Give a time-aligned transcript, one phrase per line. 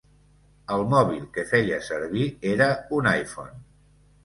[0.75, 3.57] El mòbil que feia servir era un iPhone.